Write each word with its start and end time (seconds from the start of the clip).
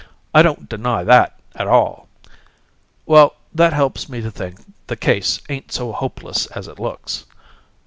I 0.33 0.41
don't 0.41 0.67
deny 0.67 1.03
that, 1.03 1.39
at 1.53 1.67
all. 1.67 2.07
Well, 3.05 3.35
that 3.53 3.71
helps 3.73 4.09
me 4.09 4.19
to 4.21 4.31
think 4.31 4.59
the 4.87 4.95
case 4.95 5.39
ain't 5.47 5.71
so 5.71 5.91
hopeless 5.91 6.47
as 6.47 6.67
it 6.67 6.79
looks. 6.79 7.25